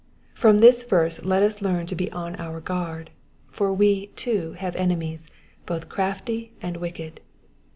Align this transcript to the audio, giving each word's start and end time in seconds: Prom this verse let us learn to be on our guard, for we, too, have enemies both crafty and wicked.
Prom 0.33 0.61
this 0.61 0.83
verse 0.83 1.23
let 1.23 1.43
us 1.43 1.61
learn 1.61 1.85
to 1.85 1.93
be 1.95 2.11
on 2.11 2.35
our 2.37 2.59
guard, 2.59 3.11
for 3.51 3.71
we, 3.71 4.07
too, 4.15 4.53
have 4.53 4.75
enemies 4.75 5.29
both 5.67 5.89
crafty 5.89 6.53
and 6.59 6.77
wicked. 6.77 7.19